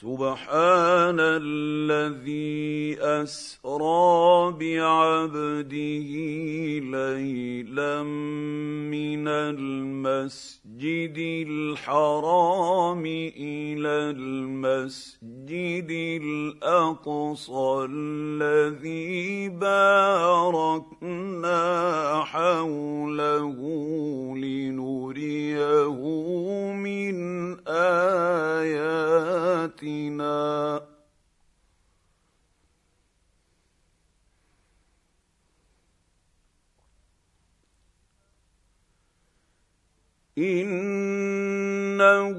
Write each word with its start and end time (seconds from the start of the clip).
سبحان 0.00 1.16
الذي 1.20 3.00
أسرى 3.00 4.52
بعبده 4.60 6.10
ليلا 6.84 8.02
من 8.92 9.28
المسجد 9.28 11.16
الحرام 11.48 13.06
إلى 13.40 13.96
المسجد 14.12 15.90
الأقصى 16.22 17.86
الذي 17.90 19.48
باركنا 19.48 21.04
حوله 22.24 23.56
لنريه 24.36 25.92
من 26.72 27.16
اياتنا 29.86 30.96
إنه 40.38 42.36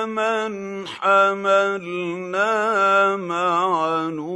من 0.06 0.86
حملنا 0.86 2.46
مع 3.16 4.08
نوح 4.08 4.32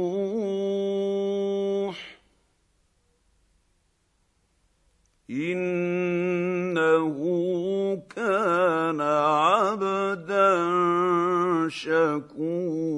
انه 5.29 7.17
كان 8.15 9.01
عبدا 9.01 10.57
شكورا 11.69 12.97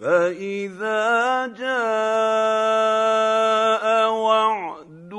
فاذا 0.00 1.46
جاء 1.46 1.74
وعد 4.10 5.12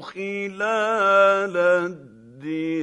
خلال 0.00 1.56
الديار 1.56 2.76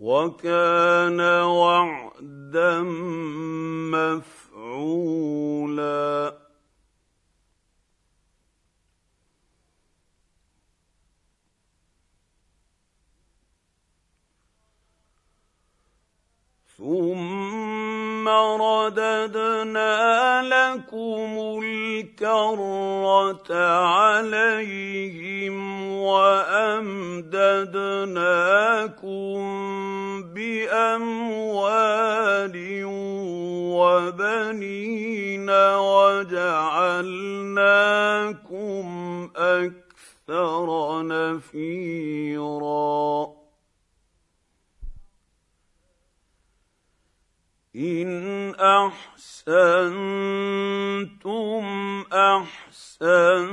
وكان 0.00 1.20
وعدا 1.44 2.82
مفعولا. 4.56 6.39
ثم 16.80 18.28
رددنا 18.28 19.92
لكم 20.42 21.60
الكره 21.62 23.54
عليهم 23.76 25.56
وامددناكم 25.92 27.20
باموال 30.34 31.76
وبنين 33.76 35.50
وجعلناكم 35.50 36.40
أكثر 39.36 41.02
نفيرا 41.06 42.20
إن 47.76 48.54
أحسنتم 48.54 49.54
أحسنتم 52.12 53.52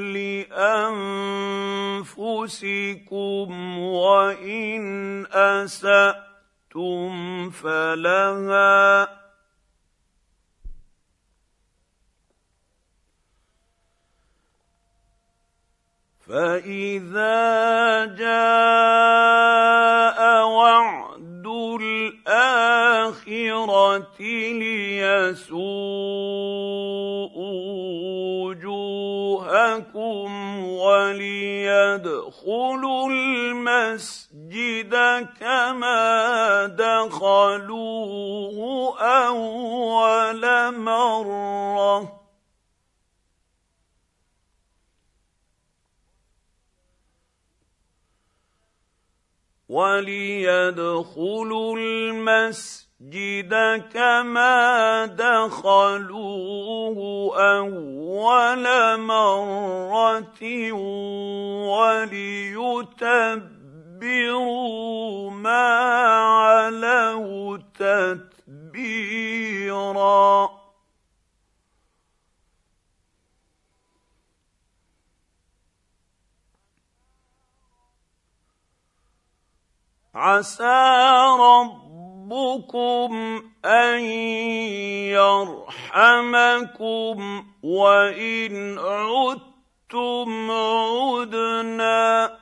لأنفسكم 0.00 0.98
وإن 3.78 5.26
أسأتم 5.32 6.30
فلها 7.50 9.08
فإذا 16.28 18.04
جاء 18.04 19.58
وعد 20.46 21.07
الآخرة 22.28 24.20
ليسوءوا 24.20 25.58
وجوهكم 28.44 30.28
وليدخلوا 30.64 32.08
المسجد 33.10 34.94
كما 35.40 36.66
دخلوه 36.78 38.58
أول 39.00 40.44
مرة 40.78 42.27
وليدخلوا 49.68 51.36
المسجد 51.78 53.54
كما 53.92 55.06
دخلوه 55.06 56.98
أول 57.36 58.64
مرة 59.00 60.72
وليتبروا 61.68 63.30
ما 65.30 65.68
علوا 66.26 67.58
تتبيرا 68.58 69.38
عسى 80.18 81.06
ربكم 81.40 83.12
أن 83.64 84.00
يرحمكم 85.94 87.16
وإن 87.62 88.78
عدتم 88.78 90.50
عدنا. 90.50 92.38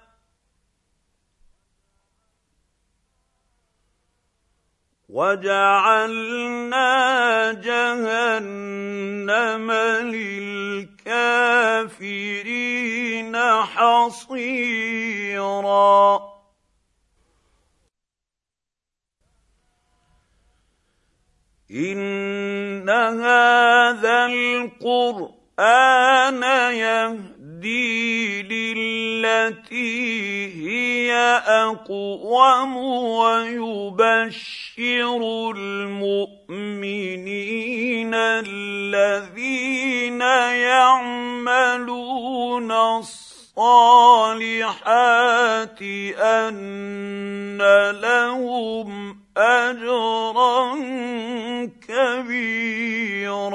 وجعلنا 5.09 6.83
جهنم 7.53 8.93
للكافرين 10.13 11.37
حصيرا. 13.63 14.77
ان 21.71 22.91
هذا 22.91 24.27
القران 24.27 25.33
يهدي 26.73 28.43
للتي 28.43 30.47
هي 30.47 31.13
اقوم 31.47 32.77
ويبشر 33.17 35.21
المؤمنين 35.57 36.95
الذين 38.15 40.21
يعملون 40.71 42.73
الصالحات 42.73 43.43
ان 46.21 47.59
لهم 48.03 49.26
اجرا 49.37 50.75
كبيرا. 51.89 53.47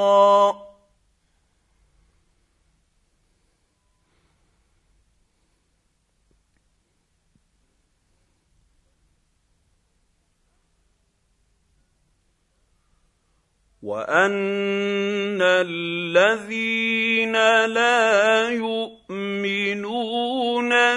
وان 13.83 15.41
الذين 15.41 17.33
لا 17.65 18.49
يؤمنون 18.49 18.99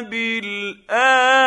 بالاخره 0.03 1.45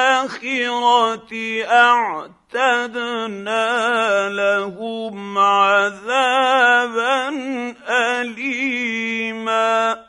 اعتدنا 2.53 4.29
لهم 4.29 5.37
عذابا 5.37 7.29
اليما 7.89 10.06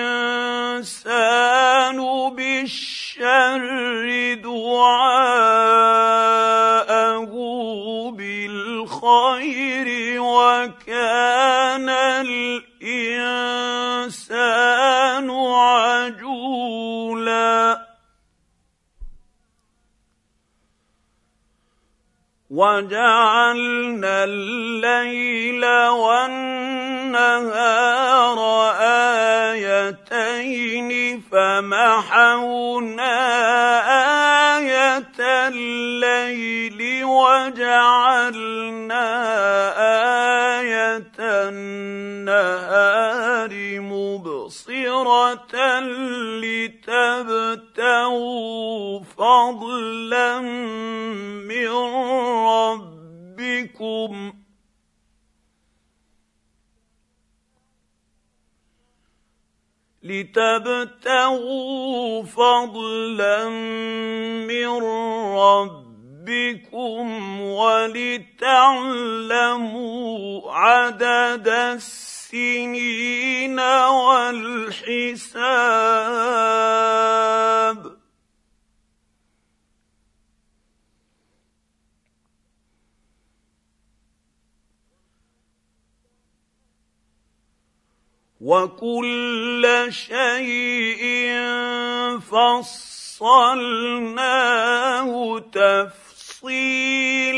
بالشر 2.36 4.06
دعاءه 4.34 5.30
بالخير 8.16 9.88
وكان 10.20 11.88
الإنسان 12.20 13.30
عجولا. 15.80 16.70
وجعلنا 22.50 24.24
الليل 24.24 25.64
والنهار 25.88 27.18
آيتين 29.52 31.20
فمحونا 31.32 33.16
آية 34.58 35.14
الليل 35.20 37.04
وجعلنا 37.04 39.06
آية 40.58 41.12
النهار 41.48 43.00
مبصرة 43.80 45.54
لتبتغوا 47.40 49.00
فضلا 49.18 50.40
من 50.40 51.66
ربكم. 52.40 54.32
لتبتغوا 60.02 61.42
فضلا 62.22 63.48
من 64.48 64.68
ربكم 65.36 67.06
ولتعلموا 67.40 68.52
عدد 70.52 71.48
السنين 71.48 73.60
والحساب. 73.60 75.40
وكل 88.50 89.86
شيء 89.90 91.06
فصلناه 92.18 93.60
تفصيلا 96.40 97.30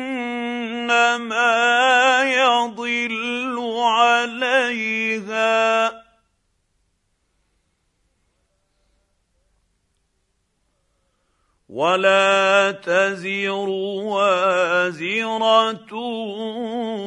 يضل 2.22 3.80
عليها. 3.82 4.42
ولا 11.68 12.70
تزر 12.70 13.68
وازرة 14.04 15.92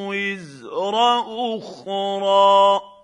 وزر 0.09 0.95
أخرى. 1.57 2.94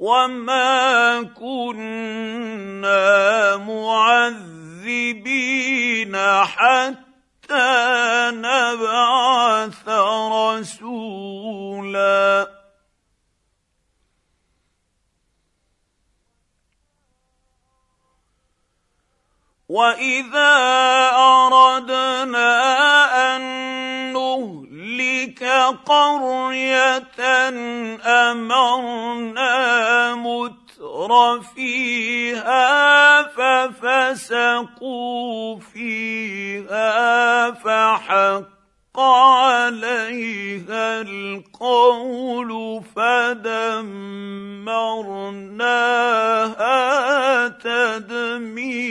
وما 0.00 1.22
كنا 1.36 2.96
معذبين 3.56 4.56
حتى 6.44 8.30
نبعث 8.32 9.88
رسولا. 10.32 11.40
واذا 19.68 20.56
اردنا 21.16 22.89
نهلك 25.30 25.44
قرية 25.86 27.20
أمرنا 28.30 30.14
متر 30.14 31.40
فيها 31.54 33.22
ففسقوا 34.02 35.58
فيها 35.60 37.50
فحق 37.50 38.60
عليها 39.00 41.00
القول 41.00 42.82
فدمرناها 42.96 43.88
تدميرا 47.48 48.90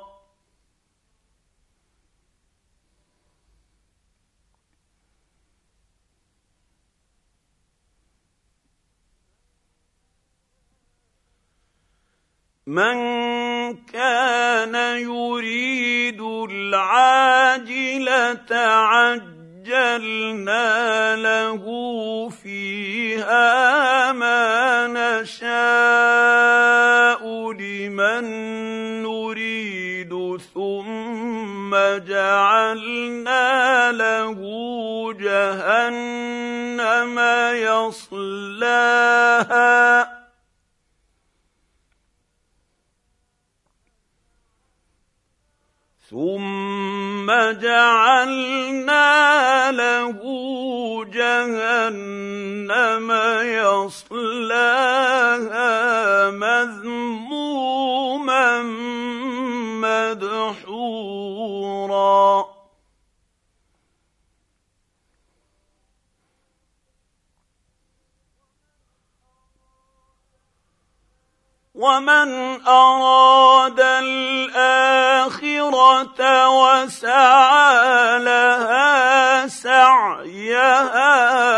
من 12.71 12.95
كان 13.91 14.75
يريد 15.03 16.21
العاجله 16.49 17.31
عجلنا 19.61 20.25
له 21.15 21.63
فيها 22.29 24.11
ما 24.11 24.87
نشاء 24.87 25.51
لمن 27.51 28.23
نريد 29.03 30.37
ثم 30.55 31.71
جعلنا 32.07 33.51
له 33.91 34.39
جهنم 35.19 36.69
يصلاها 38.07 38.91
ثم 46.11 47.27
جعلنا 47.51 49.11
له 49.71 50.19
جهنم 51.05 53.11
يصلاها 53.61 55.71
مذموما 56.31 58.61
مدحورا. 59.83 61.41
ومن 71.75 72.29
أراد 72.67 73.50
الاخره 76.01 76.49
وسعى 76.49 78.19
لها 78.19 79.47
سعيها 79.47 80.87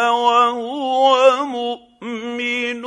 وهو 0.10 1.46
مؤمن. 1.46 2.86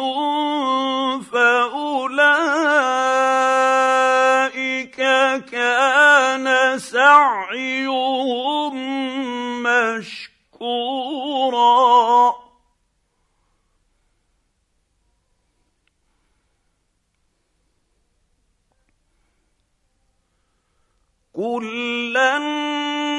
كلا 21.37 22.38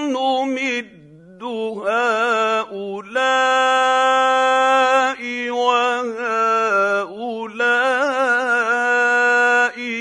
نمد 0.09 1.43
هؤلاء 1.85 2.97
وهؤلاء 5.49 6.97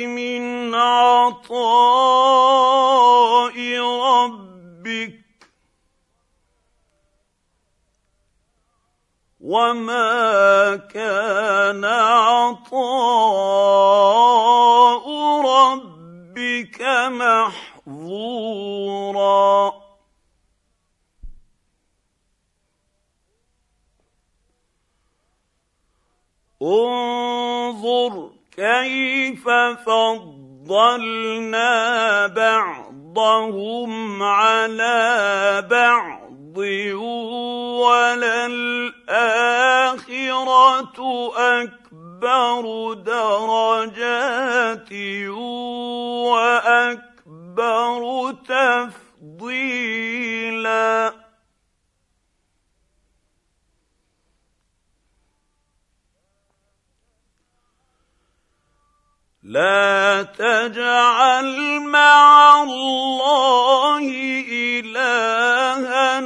من 0.07 0.75
عطاء 0.75 1.57
ربك 3.81 5.21
وما 9.41 10.77
كان 10.77 11.85
عطاء 11.85 13.66
كيف 29.47 29.87
فضلنا 29.87 31.71
بعضهم 32.27 34.23
على 34.23 35.67
بعض 35.71 36.59
وللآخرة 37.87 38.59
أكبر 41.37 42.93
درجات 42.95 44.93
وأكبر 46.67 48.03
تفضيلا. 49.29 50.07
لا 59.47 60.23
تجعل 60.23 61.81
مع 61.81 62.63
الله 62.63 64.03
إلها 64.51 66.19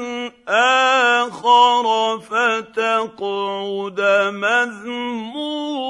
آخر 1.25 2.19
فتقعد 2.19 4.01
مذموما 4.33 5.81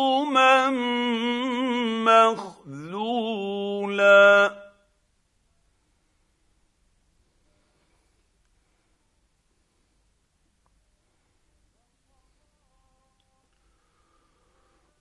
مخذولا. 2.11 3.41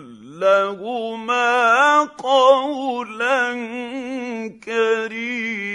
لهما 0.41 2.03
قولا 2.17 3.53
كريما. 4.65 5.71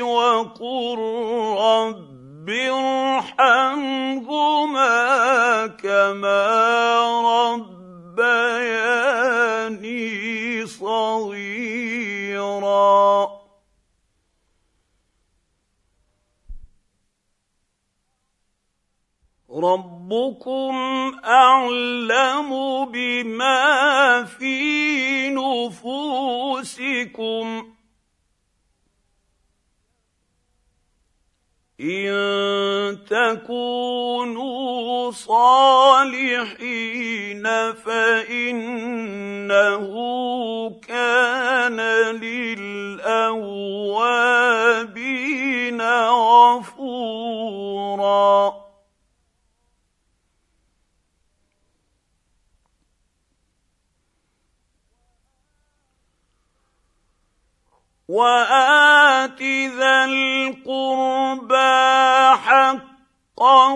وقل 0.02 0.98
رب 1.60 2.23
رب 2.44 2.50
ارحمهما 3.40 4.28
كما 5.68 6.44
ربياني 8.20 8.66
صغيرا 10.68 11.84
ربكم 19.50 20.76
اعلم 21.26 22.52
بما 22.92 24.24
في 24.24 25.30
نفوسكم 25.30 26.74
إن 31.84 32.98
تكونوا 33.10 35.12
صالحين 35.12 36.64
فإنه 37.86 38.74
كان 40.88 41.80
للأوابين 42.12 43.04
غفورا. 46.62 48.63
وآت 58.14 59.42
ذا 59.42 60.06
القربى 60.06 61.58
حقه 62.46 63.74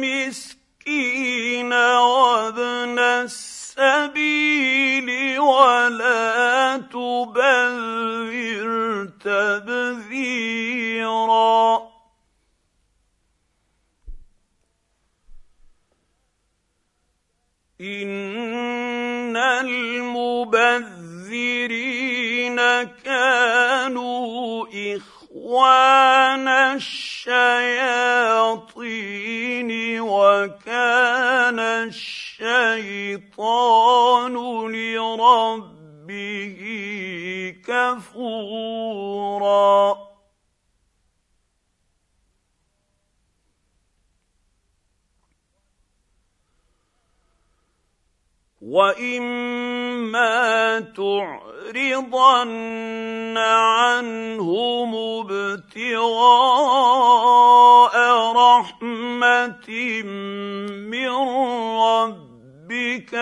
والمسكين 0.00 0.52
وابن 1.72 2.98
السبيل 3.28 5.08
ولا 5.40 6.76
تبذر 6.76 8.70
تبذيرا. 9.20 10.60
إن 17.80 19.36
المبذرين 21.30 22.56
كانوا 23.04 24.66
إخوان 24.96 26.48
الشياطين 26.48 27.30
وكان 30.00 31.58
الشيطان 31.88 33.12
لربه 34.72 36.56
كفورا 37.68 38.90
واما 48.70 50.30
تعرضن 50.94 52.54
عنهم 53.38 54.94
ابتغاء 54.94 55.90
رحمه 58.32 59.68
من 60.86 61.10
ربك 61.82 63.12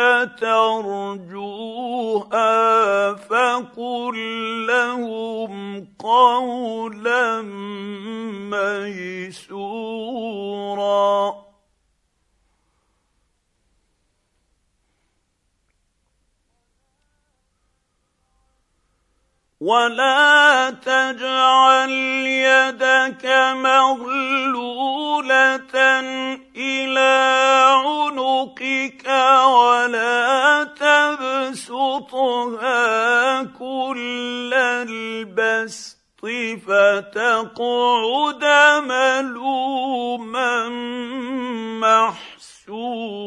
ترجوها 0.41 2.53
فقل 3.15 4.17
لهم 4.67 5.87
قولا 5.99 7.43
ميسورا 9.49 11.48
ولا 19.61 20.71
تجعل 20.71 21.91
يدك 22.47 23.27
مغلوله 23.55 24.79
إلى 26.57 27.15
عنقك 27.87 29.07
ولا 29.47 30.65
تبسطها 30.79 31.83
كل 33.43 34.55
البسط 34.55 35.99
فتقعد 36.67 38.45
ملوما 38.85 40.69
محسورا 41.81 43.18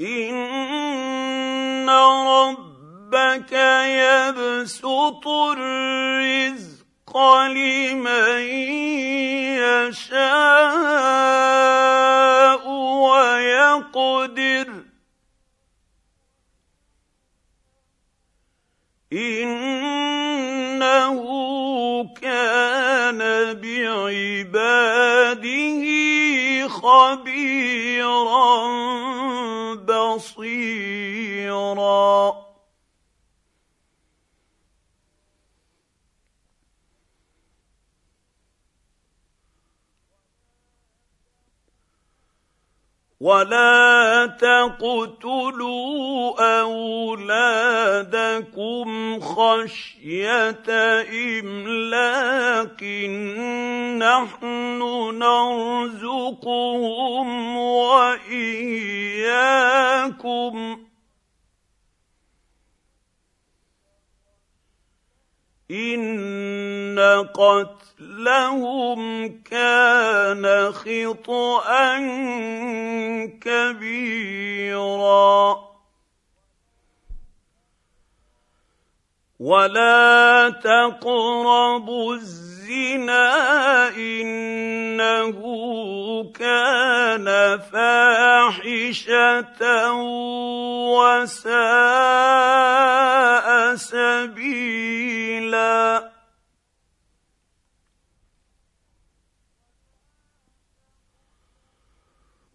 ان 0.00 1.88
ربك 1.90 3.52
يبسط 3.86 5.26
الرزق 5.26 7.16
لمن 7.46 8.40
يشاء 11.36 12.68
ويقدر 13.08 14.68
انه 20.72 21.16
كان 22.20 23.18
بعباده 23.60 25.46
خبيرا 26.86 28.54
بصيرا. 29.86 30.86
ولا 43.26 44.26
تقتلوا 44.40 45.82
اولادكم 46.62 48.06
خشيه 49.20 50.68
املاق 51.42 52.82
نحن 53.98 54.82
نرزقهم 55.18 56.48
واياكم 57.56 58.16
ان 65.70 66.98
قتلهم 67.34 69.00
كان 69.42 70.72
خطا 70.72 71.98
كبيرا 73.40 74.56
ولا 79.40 80.48
تقربوا 80.64 82.14
الزنا 82.14 83.88
انه 83.88 85.42
كان 86.32 87.58
فاحشه 87.72 89.44
وساء 90.96 91.66
سبيلا 93.74 95.26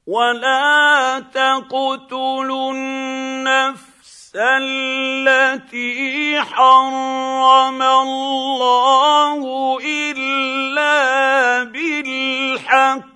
ولا 0.08 1.20
تقتلوا 1.20 2.72
النفس 2.74 3.91
التي 4.36 6.02
حرم 6.42 7.82
الله 7.82 9.42
إلا 9.86 11.64
بالحق. 11.64 13.12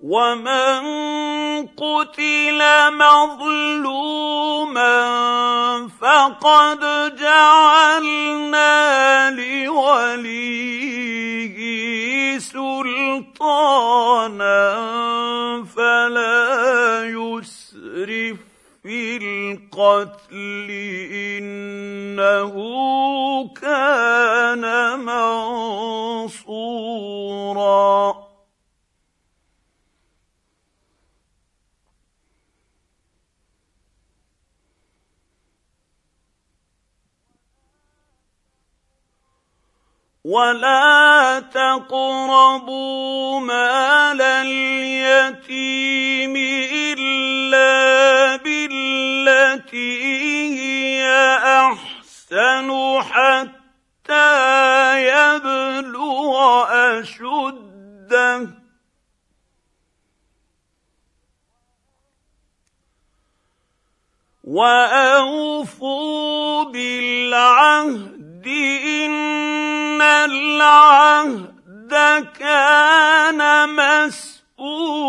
ومن 0.00 0.82
قتل 1.66 2.60
مظلوما 2.92 4.14
فقد 6.00 6.80
جعلنا 7.16 8.70
لوليه 9.30 10.74
سلطانا. 12.38 12.93
فلا 15.64 17.04
يسرف 17.04 18.38
في 18.82 19.16
القتل 19.16 20.70
إنه 21.12 22.54
كان 23.62 24.64
منصورا. 24.98 26.54
ولا 40.24 41.40
تقربوا 41.52 43.40
مال 43.40 44.22
اليتيم 44.22 45.56
الا 46.72 48.36
بالتي 48.36 50.00
هي 50.58 51.04
احسن 51.36 53.00
حتى 53.02 54.34
يبلغ 55.08 56.64
اشده 56.98 58.48
واوفوا 65.24 66.64
بالعهد 66.64 68.23
إن 68.46 70.02
العهد 70.02 71.94
كان 72.38 73.68
مسؤولا. 73.76 75.04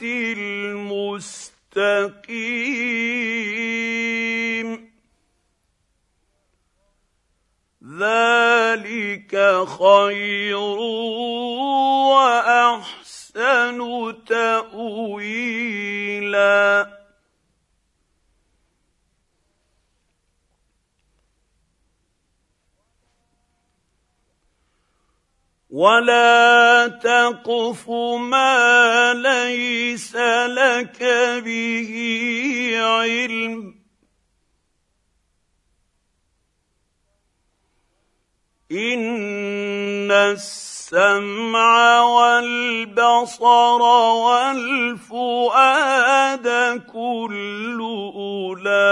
المستقيم. 0.02 1.51
ذلك 8.00 9.34
خير 9.80 10.58
وأحسن 12.12 13.80
تاويلا. 14.28 15.32
ولا 25.72 26.88
تقف 26.88 27.90
ما 28.20 29.14
ليس 29.14 30.16
لك 30.46 31.04
به 31.46 31.92
علم 32.76 33.76
ان 38.72 40.12
السمع 40.12 42.02
والبصر 42.02 43.82
والفؤاد 45.02 45.68
كل 46.94 47.80
اولئك 48.16 48.92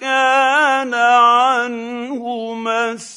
كان 0.00 0.94
عنه 0.94 2.54
مسؤولا 2.54 3.13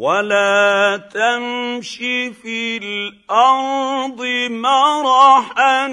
ولا 0.00 0.96
تمش 1.12 1.96
في 2.42 2.76
الأرض 2.82 4.20
مرحا 4.50 5.86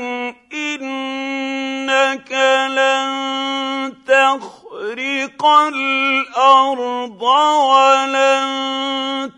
انك 0.54 2.32
لن 2.72 3.94
تخرق 4.08 5.46
الأرض 5.46 7.22
ولن 7.68 8.48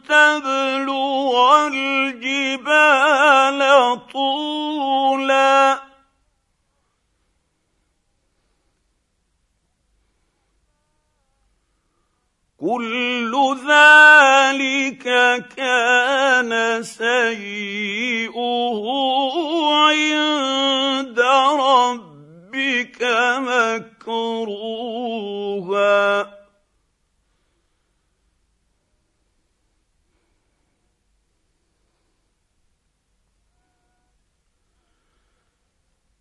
تبلغ 0.10 1.68
الجبال 1.68 3.62
طولا 4.14 5.89
كل 12.60 13.32
ذلك 13.68 15.04
كان 15.58 16.84
سيئه 16.84 18.40
عند 19.88 21.20
ربك 21.60 23.02
مكروها. 24.00 24.80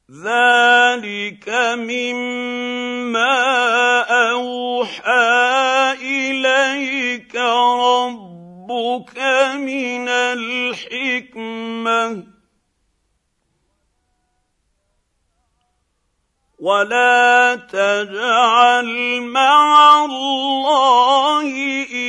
ذلك 0.08 1.48
مما 1.76 3.28
اوحى 4.32 5.92
اليك 6.00 7.36
ربك 7.36 9.18
من 9.60 10.08
الحكمه 10.08 11.58
ولا 16.58 17.54
تجعل 17.54 19.20
مع 19.22 20.04
الله 20.04 21.46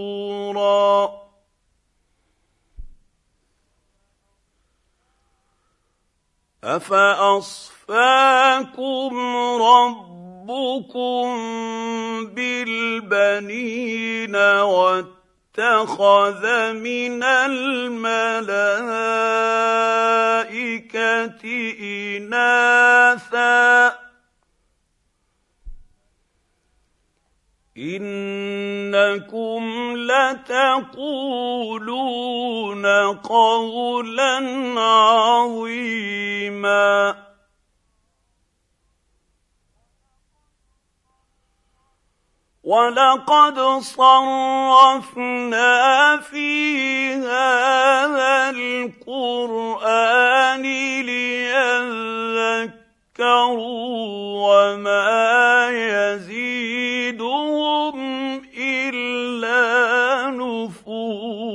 افاصفاكم 6.64 8.00
رب 9.62 10.19
ربكم 10.50 11.30
بالبنين 12.34 14.36
واتخذ 15.56 16.44
من 16.74 17.24
الملائكه 17.24 18.00
اناثا 22.18 23.94
انكم 27.78 29.64
لتقولون 29.98 31.26
قولا 33.18 34.40
عظيما 34.80 36.10
ولقد 42.70 43.58
صرفنا 43.82 45.38
في 46.18 47.14
هذا 47.14 48.50
القران 48.50 49.82
ليذكروا 51.02 52.30
وما 54.46 55.70
يزيدهم 56.14 57.42
الا 58.58 60.30
نفورا 60.30 61.50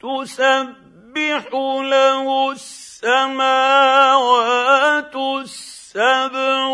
تسبح 0.00 1.44
له 1.82 2.52
السماوات 2.52 3.40
السبع 5.16 5.69
السبع 5.90 6.66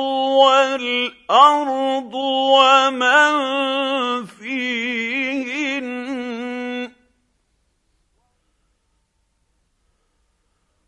والأرض 0.44 2.14
ومن 2.52 3.32
فيهن 4.26 5.88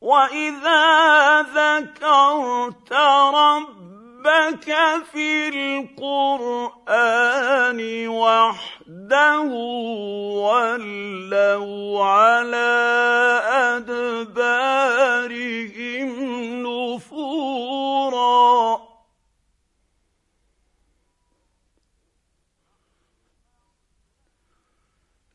وإذا 0.00 1.42
ذكرت 1.42 2.92
ربك 4.22 4.70
في 5.12 5.48
القرآن 5.98 6.88
وحده 8.08 9.40
ولوا 10.42 12.04
على 12.04 12.72
أدبارهم 13.76 14.92
نفورا. 16.62 17.72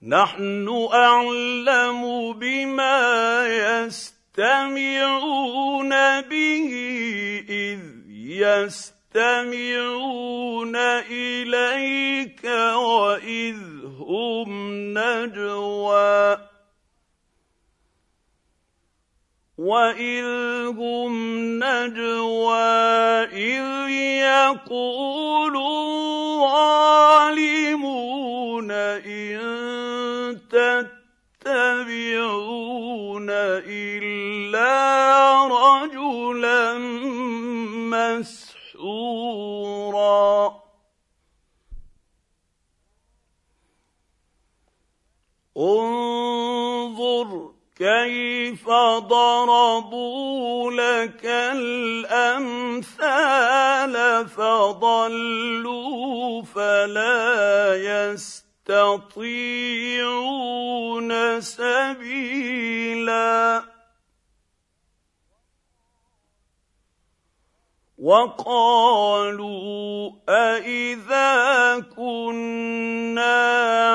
نحن 0.02 0.88
أعلم 0.94 2.34
بما 2.34 3.48
يستمعون 3.88 4.92
به 6.22 6.72
إذ 7.50 7.97
يستمعون 8.28 9.56
إليك 11.12 12.46
وإذ 12.76 13.58
هم 14.00 14.50
نجوى. 14.98 16.38
وإذ 19.58 20.26
هم 20.78 21.14
نجوى 21.64 22.54
إذ 23.34 23.90
يقول 24.22 25.58
الظالمون 25.58 26.78
إن 28.72 29.40
تتبعون 30.50 31.88
إلا 33.66 34.87
كيف 48.98 49.06
ضربوا 49.06 50.72
لك 50.72 51.26
الأمثال 51.54 52.76
فضلوا 54.30 56.44
فلا 56.44 57.76
يستطيعون 57.76 59.12
سبيلا. 61.42 63.64
وقالوا 67.98 69.88
أإذا 70.30 71.80
كنا 71.96 73.42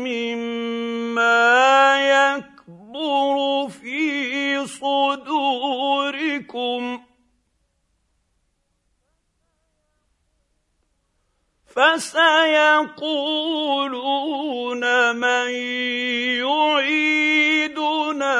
مما 0.04 1.36
يكبر 1.98 3.68
في 3.68 4.66
صدوركم 4.66 5.86
فسيقولون 11.76 13.16
من 15.16 15.50
يعيدنا 16.40 18.36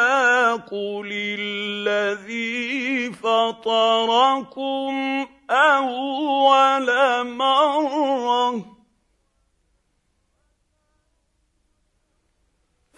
قل 0.55 1.09
الذي 1.41 3.13
فطركم 3.13 4.95
أول 5.51 6.89
مرة 7.27 8.77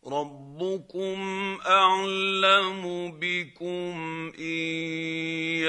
وربكم 0.09 1.19
اعلم 1.65 3.11
بكم 3.21 3.93
ان 4.39 4.43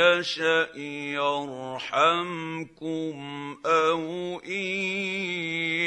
يشا 0.01 0.77
يرحمكم 1.13 3.17
أو 3.67 4.39
ان 4.39 4.51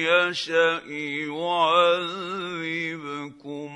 يشا 0.06 0.82
يعذبكم 1.34 3.70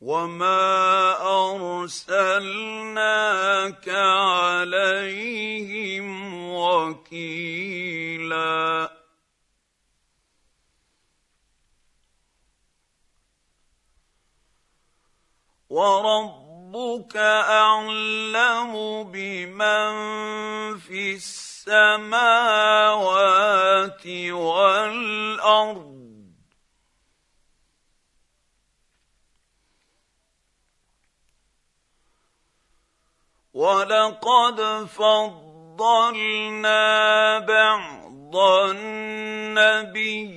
وما 0.00 1.16
ارسلناك 1.84 2.88
عليهم 3.88 5.26
وكيلا 6.54 7.76
وربك 15.68 17.16
اعلم 17.16 18.72
بمن 19.12 19.92
في 20.78 21.14
السماوات 21.14 22.06
والارض 24.30 25.96
ولقد 33.54 34.60
فضلنا 34.96 36.78
بعض 37.38 38.36
النبيين 38.70 40.36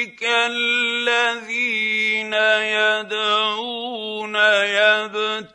أولئك 0.00 0.24
الذين 0.24 2.32
يدعون 2.72 4.36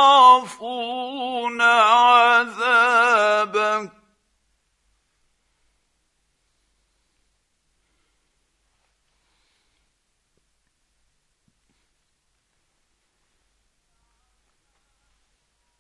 عذابه 1.62 3.99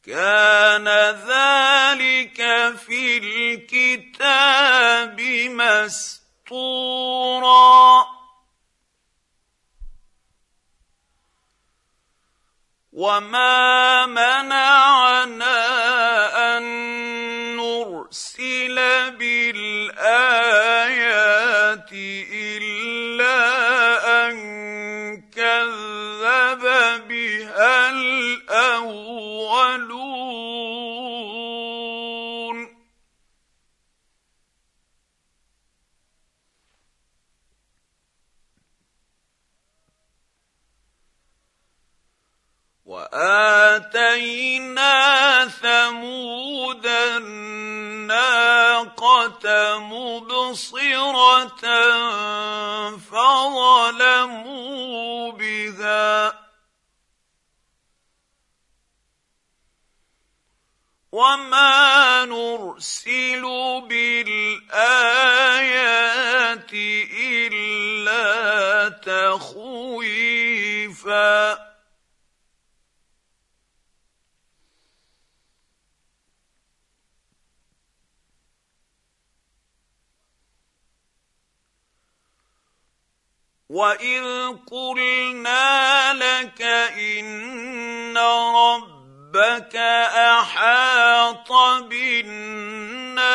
كان 0.08 0.88
ذلك 1.28 2.40
في 2.78 3.18
الكتاب 3.18 5.22
مسطورا 6.52 8.08
وما 12.94 14.06
منعنا 14.06 15.58
ان 16.58 16.64
نرسل 17.58 18.76
بالايات 19.12 20.32
الا 22.32 23.38
ان 24.28 24.36
كذب 25.36 26.64
بها 27.08 27.90
الاولون. 27.90 29.37
واتينا 43.18 44.94
ثمود 45.48 46.86
الناقة 46.86 48.18
مبصرة 49.80 51.64
فظلموا 52.98 54.52
بها. 55.32 56.48
وما 61.12 62.26
نرسل 62.26 63.42
بالآيات 63.90 64.84
إلا 67.14 68.90
تخويفا 68.90 70.08
واذ 83.70 84.56
قلنا 84.72 86.14
لك 86.14 86.62
ان 86.62 88.18
ربك 88.18 89.76
احاط 90.16 91.52
بالناس 91.84 93.28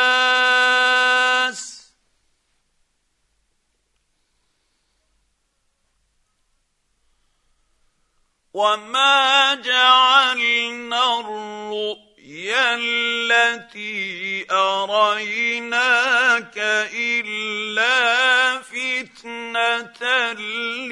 وما 8.54 9.54
جعلنا 9.54 11.20
الرؤيا 11.20 12.11
التي 12.40 14.46
أريناك 14.50 16.58
إلا 16.94 18.58
فتنة 18.58 20.32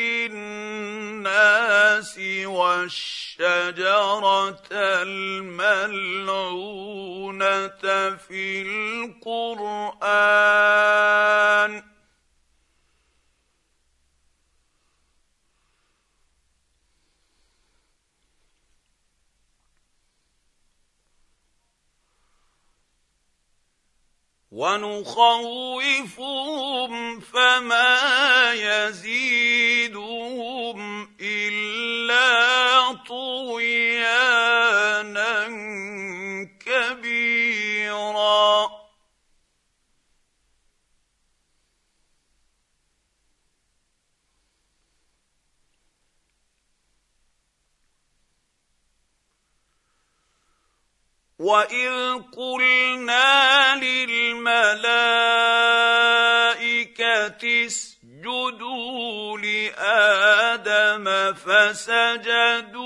للناس 0.01 2.19
والشيطان 2.45 3.31
الشجره 3.41 4.61
الملعونة 4.73 5.77
في 8.29 8.63
القرآن. 8.63 10.01
ونخوفهم 24.51 26.11
فما 27.21 28.53
يزيدهم 28.53 30.01
إلا 31.21 32.93
طغيانا 33.09 34.11
كبيرا. 36.67 37.61
واذ 51.41 52.21
قلنا 52.37 53.75
للملائكه 53.77 54.77
اسجدوا 57.67 59.39
لادم 59.39 61.07
فسجدوا 61.35 62.79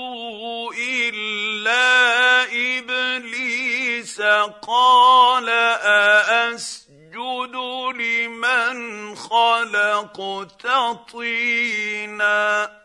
الا 0.73 2.43
ابليس 2.43 4.21
قال 4.61 5.49
ااسجد 6.29 7.55
لمن 7.95 9.15
خلقت 9.15 10.67
طينا 11.13 12.84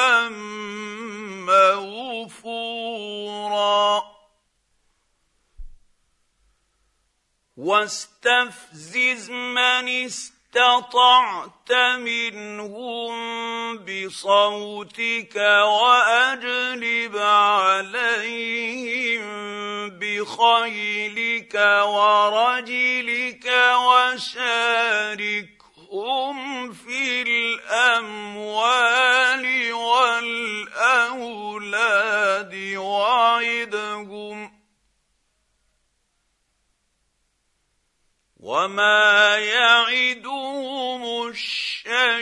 موفورا. 2.30 3.00
واستفزز 7.56 9.30
من 9.30 9.88
استطعت 9.88 11.72
منهم 11.98 13.14
بصوتك 13.78 15.36
وأجلب 15.36 17.16
عليهم 17.16 18.40
بخيلك 19.90 21.54
ورجلك 21.84 23.46
وشاركهم 25.90 26.72
في 26.72 27.22
الأموال 27.22 28.62
والأولاد 29.72 30.94
وعدهم. 32.76 34.60
وما 38.40 39.36
يعدهم 39.38 41.28
الشيطان 41.28 42.12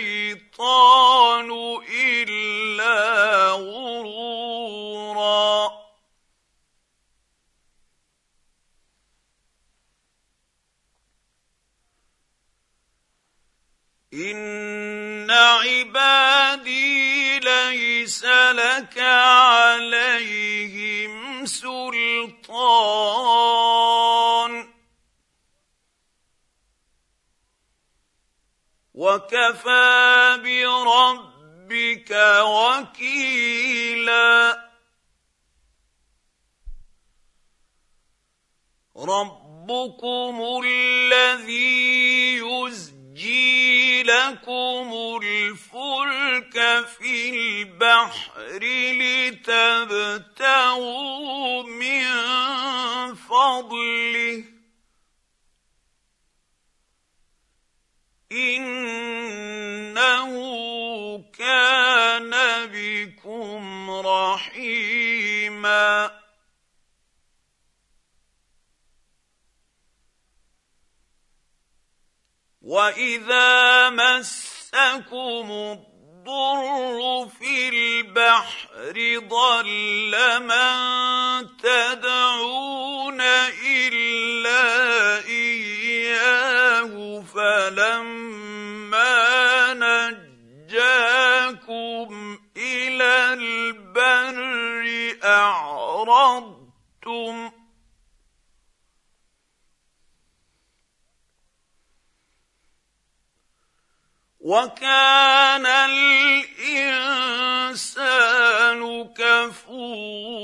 إلا 1.92 3.50
غرورا. 3.50 4.78
ان 14.18 15.30
عبادي 15.30 16.88
ليس 17.38 18.24
لك 18.24 18.98
عليهم 18.98 20.26
سلطان 21.46 22.88
وكفى 28.94 30.38
بربك 30.44 32.10
وكيلا 32.42 33.58
ربكم 38.96 40.60
الذي 40.64 41.88
يزجي 43.18 44.02
لكم 44.02 45.18
الفلك 45.22 46.86
في 46.86 47.30
البحر 47.30 48.58
لتبتغوا 50.18 51.62
من 51.62 52.04
فضله. 53.14 54.44
إنه 58.32 59.08
كان 61.38 62.34
بكم 62.72 63.90
رحيما. 63.90 65.08
واذا 72.68 73.90
مسكم 73.90 75.50
الضر 75.50 77.28
في 77.40 77.68
البحر 77.68 79.18
ضل 79.28 80.42
من 80.42 80.76
تدعون 81.56 83.20
الا 83.20 84.64
اياه 85.26 85.47
وكان 104.78 105.66
الإنسان 105.66 106.70
كفورا. 109.18 110.38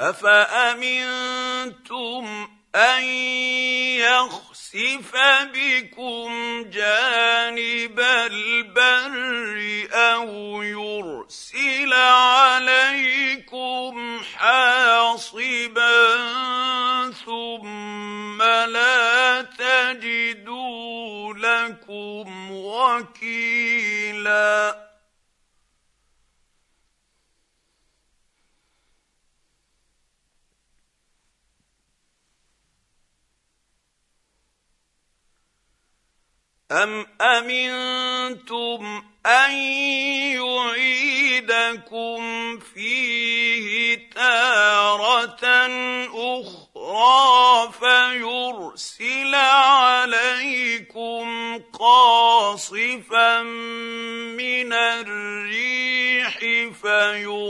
أفأمنتم 0.00 1.44
أن 2.74 3.04
يخسف 4.74 5.14
بكم 5.54 6.30
جانب 6.70 8.00
البر 8.00 9.88
أو 9.92 10.62
يرسل 10.62 11.92
عليكم 11.92 13.42
حاصبا 14.36 16.16
ثم 17.26 18.42
لا 18.42 19.42
تجدوا 19.42 21.34
لكم 21.34 22.50
وكيلا 22.50 23.74
أم 36.82 37.06
أمنتم 37.20 39.02
أن 39.26 39.52
يعيدكم 41.54 42.22
فيه 42.58 43.98
تارة 44.14 45.46
أخرى 46.14 47.72
فيرسل 47.80 49.34
عليكم 49.34 51.26
قاصفا 51.72 53.42
من 53.42 54.72
الريح 54.72 56.38
فيغرقكم 56.82 57.44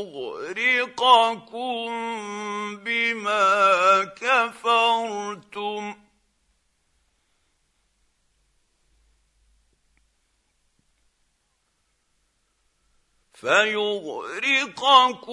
بما 2.76 4.04
كفرتم 4.20 5.94
ۖ 6.00 6.03
فيغرقكم 13.44 15.32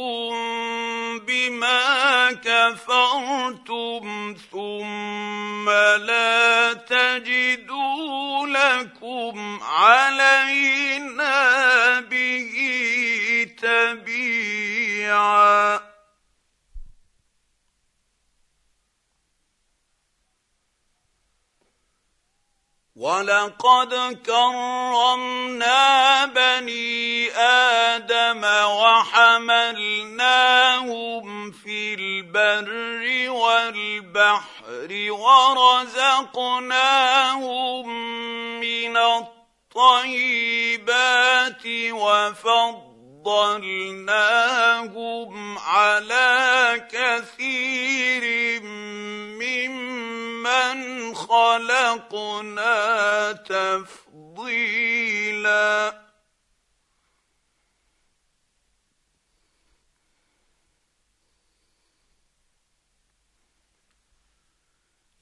بما 1.20 2.32
كفرتم 2.32 4.36
ثم 4.52 5.70
لا 5.70 6.74
تجدوا 6.74 8.48
لكم 8.48 9.60
علينا 9.64 11.30
به 12.00 12.54
تبيعا. 13.62 14.32
ولقد 23.02 23.94
كرمنا 24.26 26.26
بني 26.26 27.32
آدم 28.32 28.44
وحملناهم 29.44 30.22
في 31.52 31.94
البر 31.94 33.30
والبحر 33.30 35.12
ورزقناهم 35.12 36.30
من 38.60 38.98
الطيبات 39.78 40.52
وفضلناهم 41.92 42.78
على 45.58 46.88
كثير 46.92 48.62
ممن 49.42 50.80
خلقنا 51.16 52.72
تفضيلا 53.32 54.72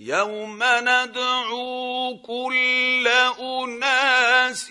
يوم 0.01 0.63
ندعو 0.63 2.17
كل 2.17 3.07
اناس 3.39 4.69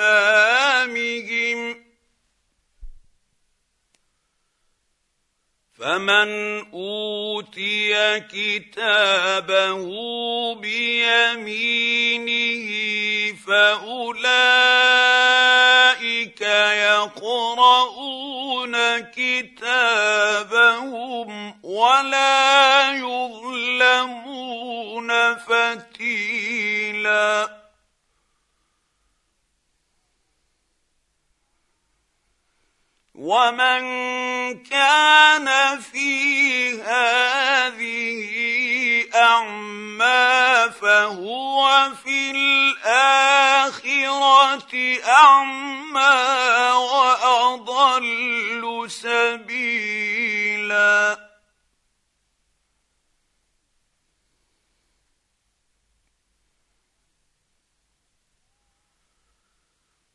بامامهم 0.00 0.60
فمن 5.80 6.30
أوتي 6.74 8.20
كتابه 8.20 9.84
بيمينه 10.54 12.30
فأولئك 13.46 14.10
يقرؤون 17.20 18.76
كتابهم 18.98 20.50
ولا 21.62 22.92
يظلمون 22.92 24.30
فتيلا. 25.36 26.40
ومن 33.20 33.84
كان 34.64 35.48
في 35.80 36.82
هذه 36.82 38.24
اعمى 39.14 40.70
فهو 40.80 41.90
في 42.04 42.30
الاخره 42.30 42.98
اعمى 45.04 46.72
واضل 46.72 48.90
سبيلا 48.90 50.10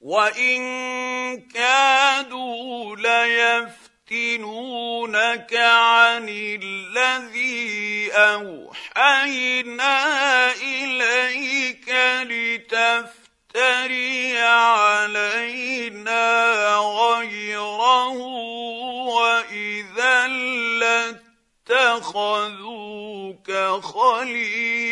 وان 0.06 0.62
كادوا 1.42 2.96
ليفتنونك 4.06 5.54
عن 5.56 6.30
الذي 6.30 8.12
اوحينا 8.14 9.96
اليك 10.54 11.90
لتفتري 12.72 14.38
علينا 14.40 16.26
غيره 16.78 18.18
واذا 19.10 20.28
لاتخذوك 21.70 23.52
خليلا 23.82 24.86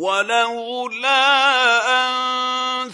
ولولا 0.00 1.20
أن 1.92 2.90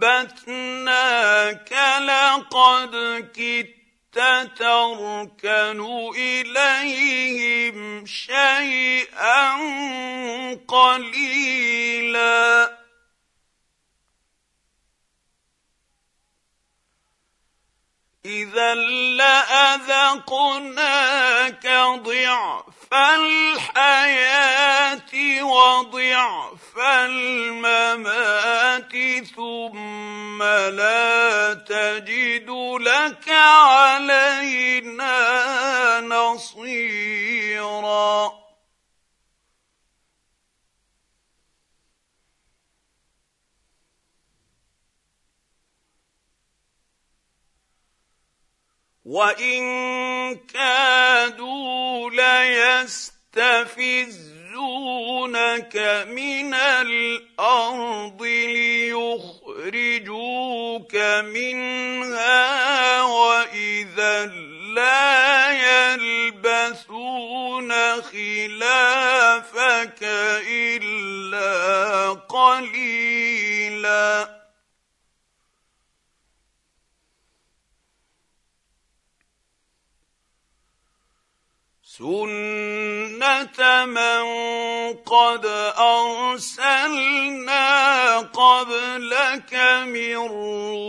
ثبتناك 0.00 1.72
لقد 2.00 2.94
كدت 3.34 3.74
تركن 4.58 5.80
إليهم 6.16 8.06
شيئا 8.06 9.56
قليلا. 10.68 12.44
إذا 18.26 18.74
لأذقناك 19.20 20.46
ضعف 22.02 22.94
الحياة 22.94 24.22
وضعف 25.42 26.78
الممات 26.78 28.04
ثم 29.36 30.42
لا 30.42 31.54
تجد 31.54 32.50
لك 32.80 33.28
علينا 33.28 35.20
نصيرا 36.00 37.24
وان 49.14 50.34
كادوا 50.34 52.10
ليستفزونك 52.10 53.26
من 56.10 56.54
الأرض 56.54 58.22
ليخرجوك 58.52 58.94
منها 61.30 63.02
واذا 63.02 64.26
لا 64.74 65.94
يلبثون 65.94 67.72
خلافك 68.02 70.02
الا 70.50 72.10
قليلا 72.28 74.43
سنه 81.98 83.58
من 83.84 84.24
قد 85.06 85.46
ارسلنا 85.78 87.58
قبلك 88.18 89.54
من 89.86 90.18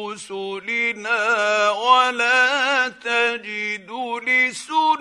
رسلنا 0.10 1.22
ولا 1.70 2.88
تجد 2.88 3.90
لسنتنا 4.26 4.92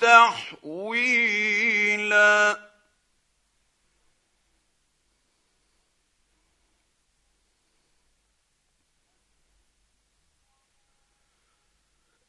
تحويلا 0.00 1.50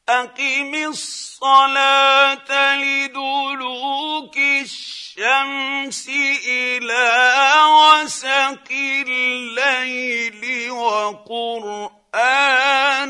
أقم 0.08 0.74
الصلاة 0.74 2.76
لدلوك 2.76 4.36
الشمس 4.36 6.08
إلى 6.48 7.52
وسق 7.68 8.68
الليل 9.08 10.70
وقرآن 10.70 11.92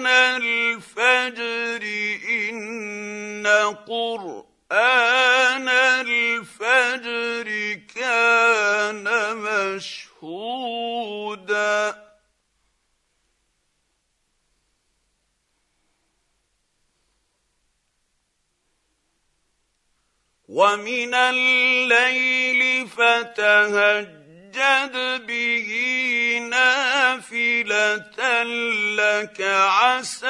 الفجر 0.07 1.83
إن 2.29 3.47
قرآن 3.89 5.12
ومن 20.53 21.15
الليل 21.15 22.89
فتهجد 22.89 24.57
به 25.27 25.71
نافلة 26.51 28.43
لك 28.97 29.41
عسى 29.41 30.29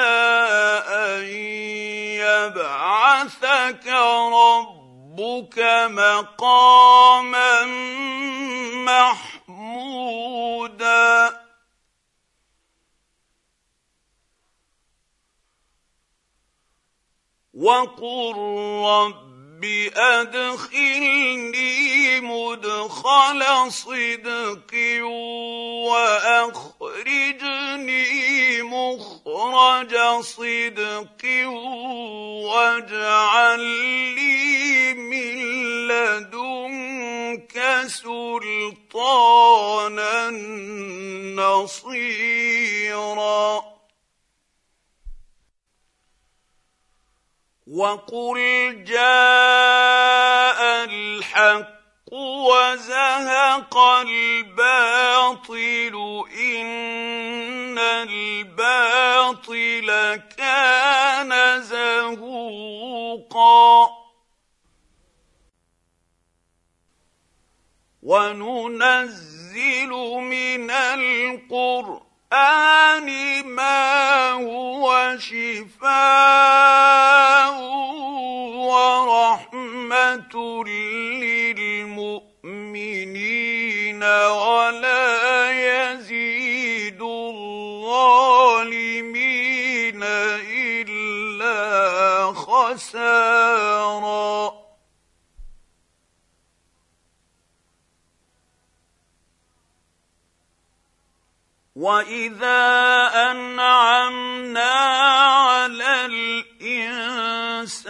أن 0.86 1.24
يبعثك 2.22 3.86
ربك 4.32 5.58
مقاما 5.90 7.64
محمودا. 9.48 9.82
وقل 17.54 18.36
رب 18.84 19.32
رب 19.62 19.92
ادخلني 19.96 21.60
مدخل 22.20 23.42
صدق 23.72 24.74
واخرجني 26.82 27.52
مخرج 28.62 29.96
صدق 30.20 31.22
واجعل 32.44 33.60
لي 34.14 34.94
من 34.94 35.36
لدنك 35.88 37.56
سلطانا 37.86 39.10
نصيرا 41.36 42.92
وقل 47.72 48.36
جاء 48.84 50.60
الحق 50.84 52.12
وزهق 52.12 53.76
الباطل 54.06 55.94
ان 56.40 57.78
الباطل 57.78 59.86
كان 60.36 61.62
زهوقا 61.62 63.62
وننزل 68.02 69.88
من 70.20 70.70
القران 70.70 72.11
القرآن 72.33 73.09
ما 73.47 74.30
هو 74.33 75.16
شفاء 75.18 75.93
ورحمة 78.72 80.35
للمؤمنين 81.55 82.33
ولا 84.33 85.51
يزيد 85.53 87.03
الظالمين 87.03 88.03
إلا 90.53 92.33
خسارا 92.33 93.43
واذا 101.76 103.10
انعمنا 103.32 104.72
على 105.32 106.06
الانسان 107.24 107.84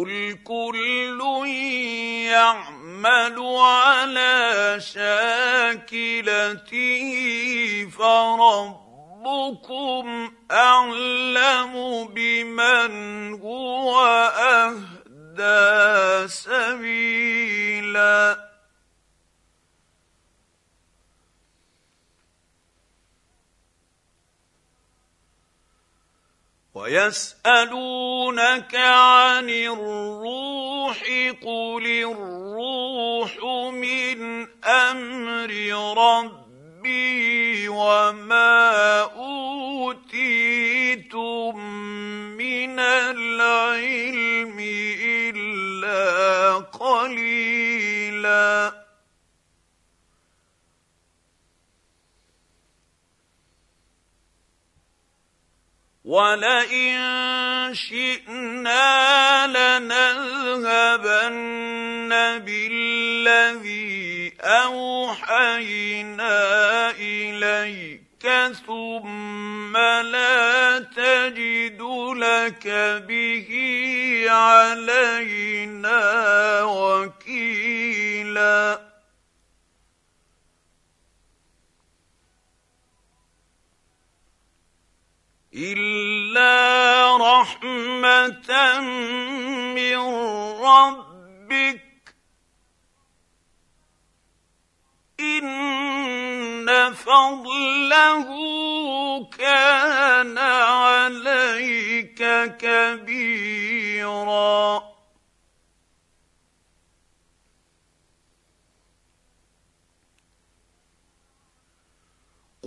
قل 0.10 0.38
كل 0.43 1.22
يعمل 2.26 3.38
على 3.57 4.76
شاكلته 4.80 6.72
فربكم 7.99 10.05
أعلم 10.51 11.74
بمن 12.14 13.34
هو 13.41 14.01
أهدى 14.38 16.28
سبيلا. 16.28 18.49
ويسألونك 26.80 28.75
عن 28.75 29.49
الروح 29.49 31.03
قل 31.43 31.86
الروح 31.86 33.38
من 33.73 34.47
أمر 34.65 35.51
ربي 35.97 37.69
وما 37.69 39.01
أوتيتم 39.82 40.39
من 42.38 42.80
العلم 42.80 44.59
إلا 45.03 46.53
قليلا 46.80 48.49
ولئن 56.10 56.97
شئنا 57.74 59.47
لنذهبن 59.47 60.89
بالذي 62.45 64.34
اوحينا 64.41 66.32
اليك 66.91 68.26
ثم 68.68 69.78
لا 69.78 70.80
تجد 70.80 71.82
لك 72.18 72.68
به 73.07 73.49
علينا 74.30 76.01
وكيلا 76.64 77.80
الا 85.54 87.18
رحمه 87.18 88.80
من 89.76 89.97
ربك 90.62 92.16
ان 95.20 96.93
فضله 96.93 98.30
كان 99.38 100.38
عليك 100.38 102.22
كبيرا 102.60 104.20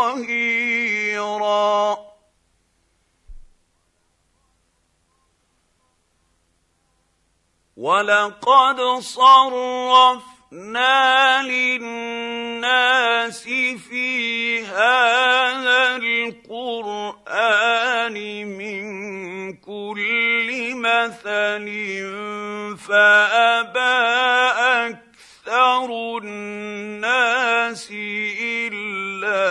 ظهيرا. 0.00 1.98
ولقد 7.76 8.80
صرفنا 9.00 10.22
للناس 11.42 13.42
في 13.88 14.64
هذا 14.64 15.96
القران 15.96 18.14
من 18.46 18.86
كل 19.56 20.74
مثل 20.74 21.66
فابى 22.76 24.00
أكثر 25.50 26.18
الناس 26.22 27.90
إلا 28.70 29.42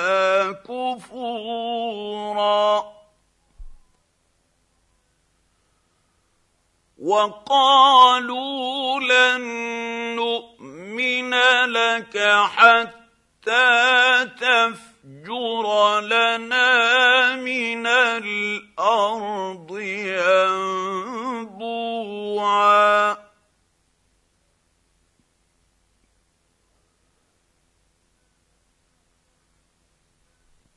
كفورا. 0.64 2.20
وقالوا 7.04 9.00
لن 9.00 9.42
نؤمن 10.16 11.34
لك 11.66 12.18
حتى 12.56 14.26
تفجر 14.40 16.00
لنا 16.00 17.36
من 17.36 17.88
الأرض 17.88 19.80
ينبوعا. 21.50 23.29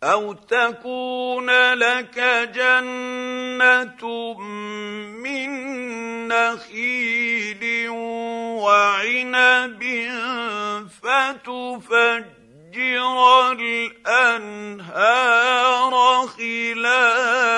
أو 0.02 0.32
تكون 0.32 1.72
لك 1.74 2.18
جنه 2.54 4.34
من 5.22 5.72
نخيل 6.28 7.88
وعنب 8.58 9.82
فتفجر 11.02 12.32
الانهار 13.52 14.72
خلالها 16.26 17.48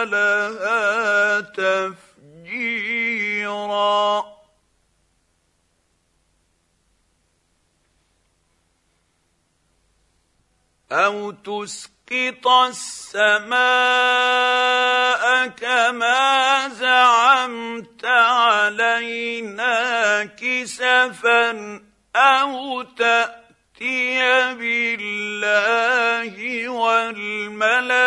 تفجيرا 1.40 2.74
أو 10.92 11.30
تسقي 11.30 11.93
تسقط 12.14 12.46
السماء 12.46 13.54
كما 15.46 16.68
زعمت 16.68 18.04
علينا 18.04 19.74
كسفا 20.24 21.80
أو 22.16 22.82
تاتي 22.82 24.54
بالله 24.54 26.34
والملائكه 26.68 28.04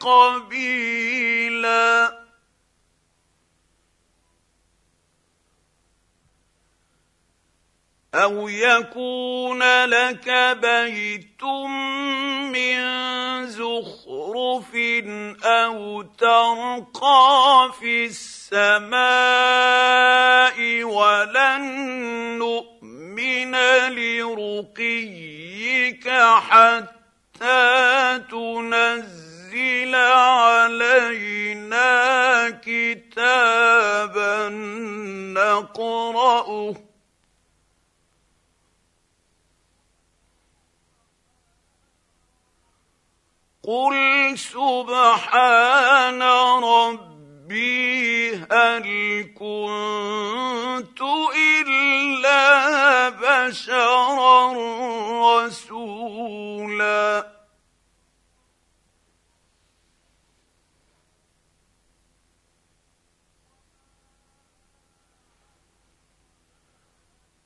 قبيلا 0.00 1.00
أو 8.14 8.48
يكون 8.48 9.84
لك 9.84 10.58
بيت 10.62 11.44
من 12.50 12.80
زخرف 13.46 14.74
أو 15.44 16.02
ترقى 16.02 17.72
في 17.80 18.06
السماء 18.06 19.00
ولن 20.84 21.62
نؤمن 22.38 23.54
لرقيك 23.88 25.28
حتى 26.50 28.20
تنزل 28.30 29.94
علينا 29.94 31.30
كتابا 32.64 34.48
نقرأه 35.34 36.89
قل 43.70 44.34
سبحان 44.38 46.22
ربي 46.62 48.34
هل 48.34 48.86
كنت 49.38 51.00
الا 51.36 53.08
بشرا 53.08 54.52
رسولا 55.46 57.26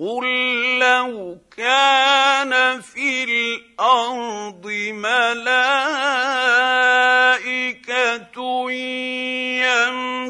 قل 0.00 0.78
لو 0.78 1.38
كان 1.56 2.80
في 2.80 3.24
الأرض 3.24 4.66
ملائكه 4.94 5.58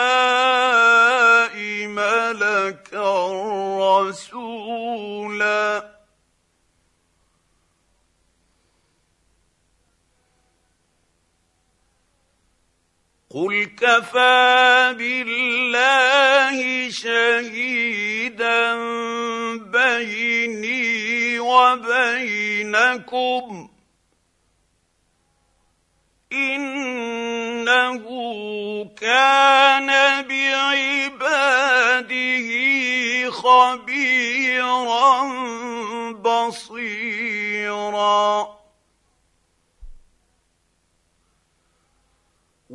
قل 13.38 13.70
كفى 13.78 14.96
بالله 14.98 16.90
شهيدا 16.90 18.76
بيني 19.56 21.40
وبينكم. 21.40 22.90
إنه 26.34 28.06
كان 29.02 29.90
بعباده 30.28 31.70
خبيرا 33.32 35.24
بصيرا. 36.12 36.98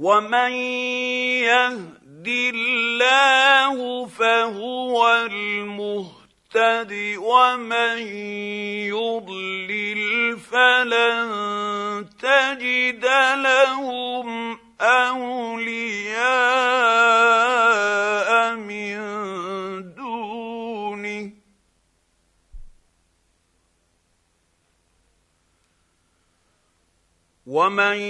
ومن 0.03 0.53
يهد 1.47 2.27
الله 2.27 4.07
فهو 4.07 5.15
المهتد 5.31 6.93
ومن 7.19 7.99
يضلل 8.91 10.39
فلن 10.39 12.09
تجد 12.19 13.05
لهم 13.35 14.59
اولياء 14.81 16.23
من 18.57 18.99
دونه 19.95 21.33
ومن 27.53 28.01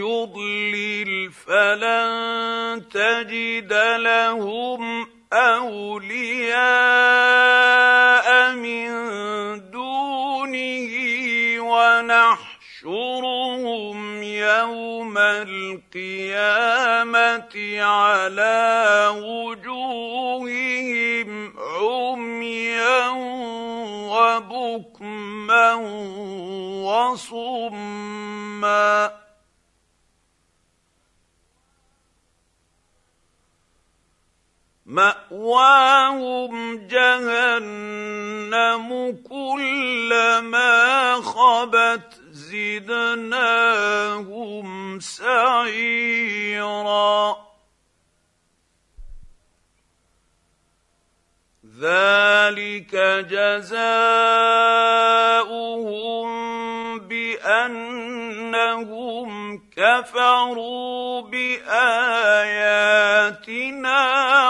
يضلل 0.00 1.30
فلن 1.32 2.88
تجد 2.88 3.72
لهم 4.00 5.06
اولياء 5.32 6.56
من 8.56 8.88
دونه 9.70 10.92
ونحشرهم 12.80 13.18
يوم 14.22 15.18
القيامه 15.18 16.64
على 17.82 19.12
وجوههم 19.16 20.06
عميا 21.76 23.08
وبكما 24.10 25.74
وصما 26.84 28.06
ماواهم 34.86 36.76
جهنم 36.86 38.88
كلما 39.28 41.14
خبت 41.14 42.20
زدناهم 42.30 43.86
سعيرا 45.00 46.06
ذلك 51.80 52.96
جزاؤهم 53.30 53.86
بأنهم 56.98 58.46
كفروا 59.76 61.20
بآياتنا 61.20 61.60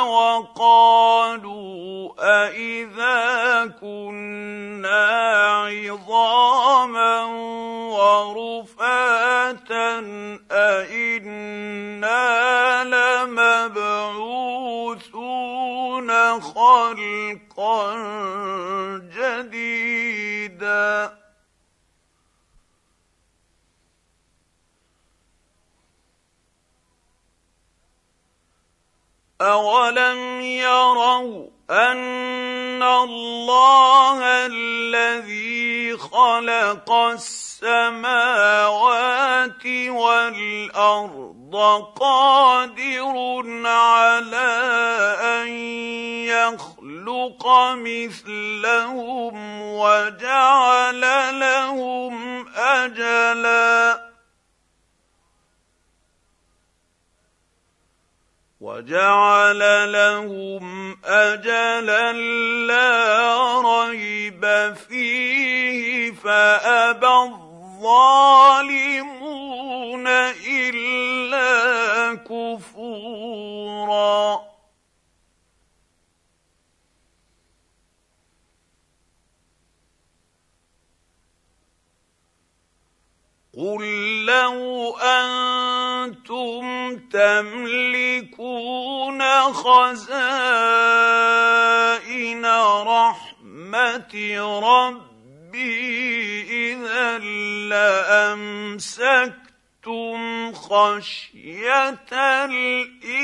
وقالوا 0.00 1.36
أإذا 2.18 3.66
كنا 3.80 4.75
خلقا 16.40 17.96
جديدا. 18.98 20.16
اولم 29.40 30.40
يروا 30.40 31.55
أن 31.70 32.82
الله 32.82 34.18
الذي 34.22 35.96
خلق 35.96 36.92
السماوات 36.92 38.06
والأرض 39.88 41.54
قادر 42.00 43.42
على 43.66 44.52
أن 45.20 45.48
يخلق 46.30 47.46
مثلهم 47.74 49.62
وجعل 49.62 51.00
لهم 51.40 52.46
اجلا 52.56 54.06
وجعل 58.60 59.92
لهم 59.92 60.96
أجلا 61.04 62.12
لا 62.66 63.60
ريب 63.60 64.74
فيه 64.88 66.12
فأبى 66.12 67.06
الظالمون 67.06 68.36
إلا 70.46 72.14
كفورا 72.14 73.36
قل 83.56 84.24
لو 84.24 84.96
أنتم 84.96 86.96
تملكون 87.08 89.22
خزائن 89.52 90.06
رحمه 92.86 94.14
ربي 94.62 96.72
اذا 96.72 97.18
لامسكتم 98.28 99.42
خشيه 100.52 102.06
الانفاق 102.44 103.16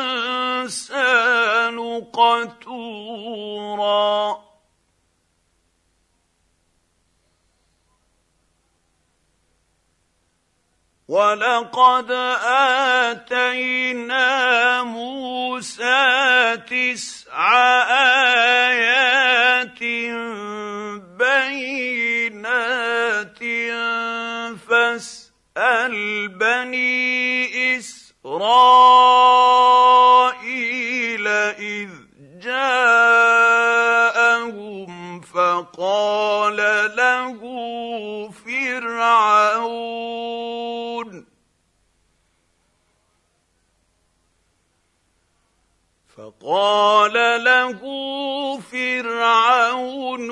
قتورا. 2.13 3.33
ولقد 11.07 12.11
آتينا 13.11 14.83
موسى 14.83 16.57
تسع 16.57 17.12
فقال 46.53 47.13
له 47.43 47.79
فرعون 48.71 50.31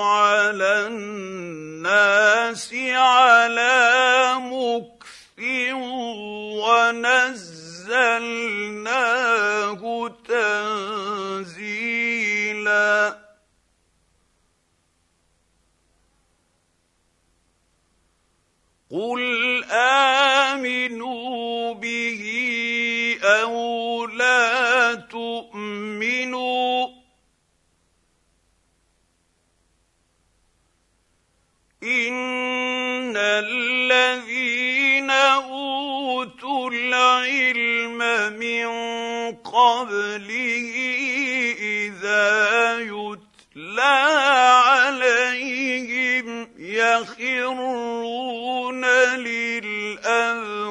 على 0.00 0.86
الناس 0.86 2.74
على 2.92 4.34
مكث 4.40 5.42
ونزلناه 7.72 8.12
تنزيلا 11.48 11.72
قل 18.92 19.64
امنوا 19.72 21.74
به 21.74 22.22
أو 23.22 24.06
لا 24.06 24.94
تؤمنوا 24.94 26.88
ان 31.82 33.16
الذين 33.16 35.10
اوتوا 35.10 36.70
العلم 36.70 37.98
من 38.38 38.66
قبله 39.36 40.72
اذا 41.58 42.78
يتلى 42.80 43.31
عليهم 44.68 45.28
يخرون 46.58 48.04
للأذقان 49.14 50.68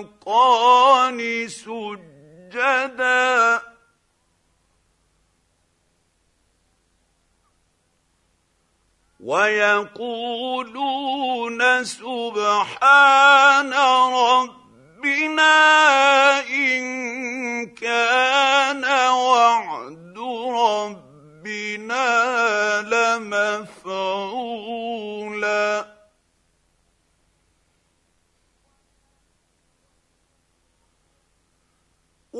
سجدا. 1.47 2.91
ويقولون 9.19 10.81
سبحان 11.83 13.73
ربنا 13.73 14.60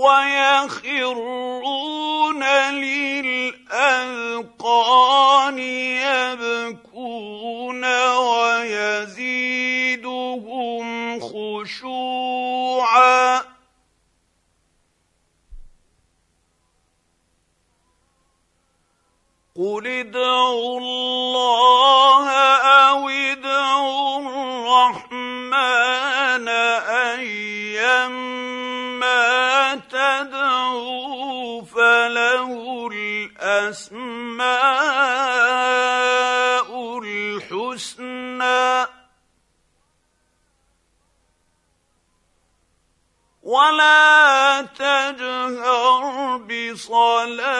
ويخرون 0.02 1.62
للأذقان 2.74 4.00
يبكون 6.10 7.84
ويزيدهم 8.10 9.22
خشوعا. 11.20 12.42
قل 19.56 19.88
ادعوا 19.88 20.80
الله 20.80 22.41
الأسماء 33.62 34.50
الحسنى 37.04 38.86
ولا 43.44 44.62
تجهر 44.62 46.38
بصلاتك 46.38 47.56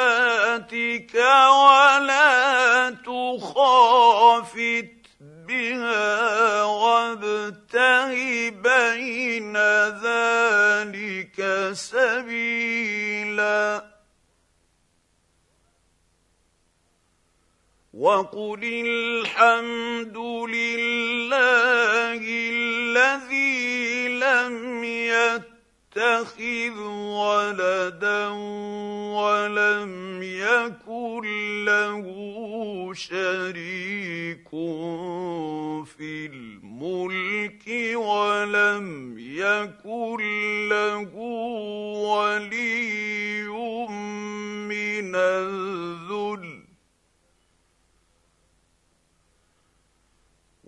ولا 1.50 2.90
تخافت 3.06 4.92
بها 5.22 6.64
وابتغ 6.64 8.14
بين 8.50 9.58
ذلك 10.04 11.38
سبيلا. 11.74 13.62
وقل 18.02 18.64
الحمد 18.66 20.18
لله 20.50 22.22
الذي 22.50 24.08
لم 24.08 24.84
يت 24.84 25.52
يتخذ 25.98 26.80
ولدا 27.20 28.28
ولم 29.12 30.24
يكن 30.24 31.26
له 31.66 32.06
شريك 32.94 34.50
في 35.86 36.26
الملك 36.26 37.68
ولم 37.96 39.16
يكن 39.20 40.20
له 40.70 41.16
ولي 42.08 43.48
من 44.72 45.16
الذل 45.16 46.51